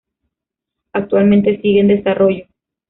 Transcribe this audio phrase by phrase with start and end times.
[0.93, 2.45] Actualmente sigue en desarrollo.